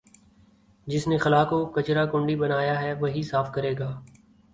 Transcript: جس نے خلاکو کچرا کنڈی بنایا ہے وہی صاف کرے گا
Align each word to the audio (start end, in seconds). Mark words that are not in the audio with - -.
جس 0.87 1.07
نے 1.07 1.17
خلاکو 1.17 1.59
کچرا 1.75 2.05
کنڈی 2.05 2.35
بنایا 2.35 2.79
ہے 2.81 2.93
وہی 2.93 3.23
صاف 3.23 3.51
کرے 3.53 3.73
گا 3.79 3.89